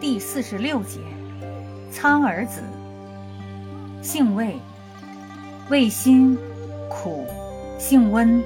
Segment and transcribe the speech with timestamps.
[0.00, 0.98] 第四十六节，
[1.92, 2.62] 苍耳子，
[4.00, 4.58] 性味，
[5.68, 6.38] 味辛，
[6.88, 7.26] 苦，
[7.78, 8.42] 性温，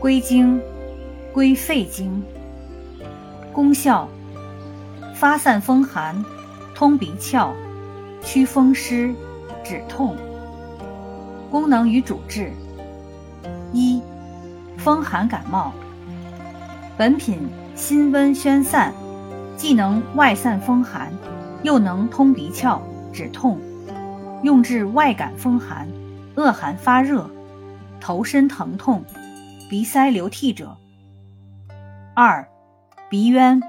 [0.00, 0.60] 归经，
[1.32, 2.20] 归肺经。
[3.52, 4.08] 功效：
[5.14, 6.24] 发散风寒，
[6.74, 7.52] 通鼻窍，
[8.20, 9.14] 祛风湿，
[9.62, 10.16] 止痛。
[11.48, 12.50] 功能与主治：
[13.72, 14.02] 一、
[14.76, 15.72] 风寒感冒。
[16.96, 18.92] 本品辛温宣散，
[19.60, 21.12] 既能外散风寒，
[21.62, 22.80] 又能通鼻窍、
[23.12, 23.60] 止痛，
[24.42, 25.86] 用治外感风寒、
[26.34, 27.28] 恶寒发热、
[28.00, 29.04] 头身疼痛、
[29.68, 30.74] 鼻塞流涕者。
[32.14, 32.48] 二、
[33.10, 33.60] 鼻渊。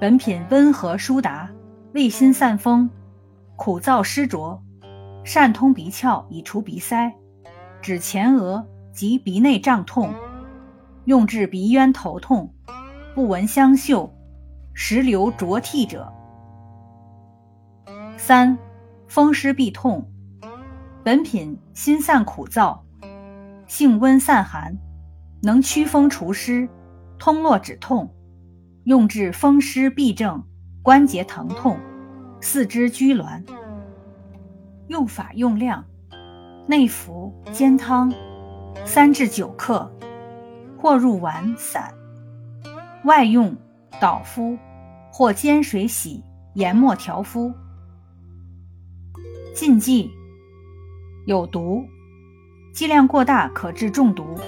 [0.00, 1.50] 本品温和舒达，
[1.92, 2.88] 味辛散风，
[3.56, 4.62] 苦燥湿浊，
[5.22, 7.12] 善通鼻窍以除鼻塞，
[7.82, 10.14] 止前额及鼻内胀痛，
[11.04, 12.54] 用治鼻渊头痛、
[13.14, 14.14] 不闻香嗅、
[14.80, 16.10] 石流浊涕者。
[18.16, 18.56] 三、
[19.08, 20.08] 风湿痹痛。
[21.02, 22.78] 本品辛散苦燥，
[23.66, 24.78] 性温散寒，
[25.42, 26.68] 能祛风除湿，
[27.18, 28.14] 通络止痛。
[28.84, 30.44] 用治风湿痹症、
[30.80, 31.76] 关节疼痛、
[32.40, 33.44] 四肢拘挛。
[34.86, 35.84] 用法用量：
[36.68, 38.14] 内服煎汤，
[38.84, 39.90] 三至九克，
[40.80, 41.92] 或入丸散；
[43.02, 43.56] 外用
[44.00, 44.56] 捣敷，
[45.18, 46.22] 或煎水洗，
[46.54, 47.52] 研末调敷。
[49.52, 50.12] 禁忌：
[51.26, 51.84] 有毒，
[52.72, 54.38] 剂量过大可致中毒，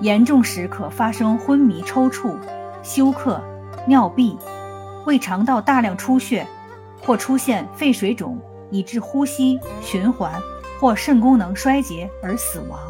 [0.00, 2.34] 严重时可发生昏迷、抽搐、
[2.82, 3.38] 休克。
[3.86, 4.38] 尿闭、
[5.04, 6.46] 胃肠道大量出血，
[7.02, 8.40] 或出现肺水肿，
[8.70, 10.32] 以致呼吸、循环
[10.80, 12.80] 或肾功能衰竭而死亡。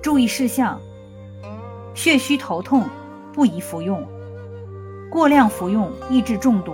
[0.00, 0.80] 注意事项：
[1.94, 2.88] 血虚头痛
[3.32, 4.06] 不宜服用，
[5.10, 6.72] 过量服用易致中毒。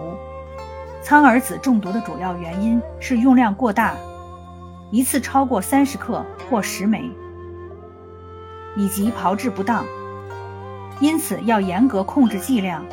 [1.02, 3.94] 苍耳子中毒的主要原因是用量过大，
[4.90, 7.10] 一次超过三十克或十枚，
[8.76, 9.84] 以及炮制不当。
[11.00, 12.84] 因此要严格控制剂量，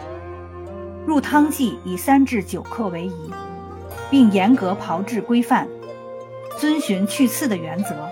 [1.05, 3.31] 入汤剂以三至九克为宜，
[4.09, 5.67] 并严格炮制规范，
[6.57, 8.09] 遵循去刺的原则。